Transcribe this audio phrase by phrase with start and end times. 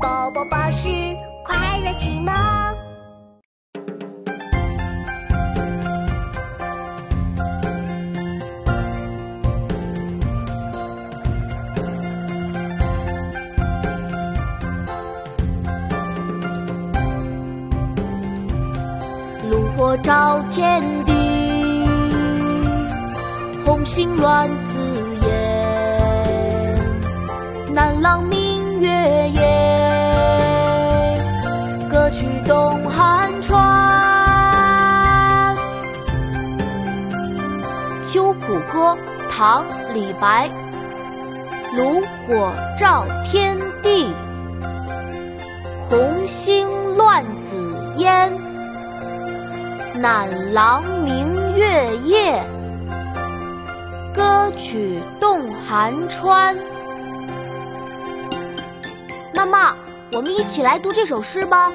[0.00, 0.88] 宝宝巴士
[1.44, 2.32] 快乐启蒙。
[19.50, 21.12] 炉火照天地，
[23.64, 24.78] 红星乱紫
[25.26, 25.28] 烟。
[27.74, 28.22] 南朗
[38.10, 38.96] 秋浦歌》
[39.30, 39.62] 唐·
[39.92, 40.48] 李白。
[41.76, 44.06] 炉火照天地，
[45.90, 46.66] 红星
[46.96, 47.58] 乱紫
[47.98, 48.32] 烟。
[49.94, 52.42] 南郎明月夜，
[54.14, 56.56] 歌曲动寒川。
[59.34, 59.76] 妈妈，
[60.14, 61.70] 我们一起来读这首诗吧。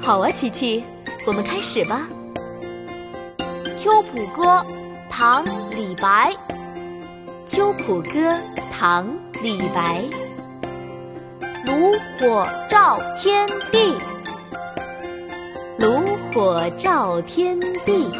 [0.00, 0.82] 好啊，琪琪，
[1.26, 2.08] 我们开始吧。
[3.80, 4.42] 《秋浦歌》
[5.10, 6.32] 唐·李白。
[7.46, 8.10] 《秋浦歌》
[8.70, 9.06] 唐·
[9.42, 10.04] 李白。
[11.66, 13.94] 炉火照天地。
[15.78, 16.00] 炉
[16.32, 18.10] 火照天地，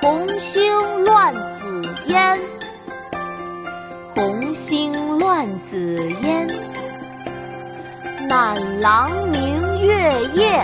[0.00, 2.40] 红星乱紫烟。
[4.04, 6.48] 红星乱紫烟，
[8.28, 10.60] 南郎明月夜。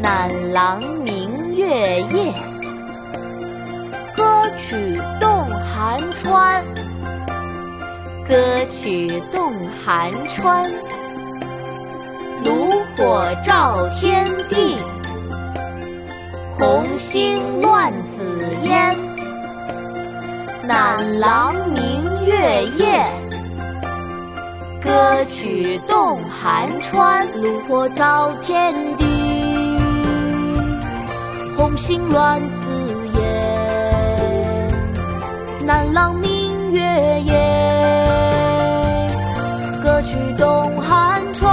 [0.00, 2.32] 南郎明月夜，
[4.68, 6.64] 曲动寒川。
[8.28, 8.34] 歌
[8.68, 10.68] 曲动寒川。
[12.42, 14.76] 炉火照天地，
[16.58, 18.24] 红星乱紫
[18.64, 18.96] 烟。
[20.66, 23.06] 南郎明月夜，
[24.82, 27.24] 歌曲动寒川。
[27.40, 29.04] 炉火照天地，
[31.56, 32.72] 红星乱紫
[33.14, 33.15] 烟
[39.86, 41.46] 歌曲动寒川。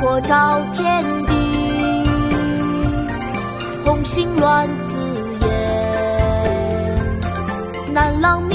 [0.00, 1.34] 火照天地，
[3.84, 5.00] 红星乱紫
[5.40, 5.48] 烟。
[7.92, 8.47] 南郎。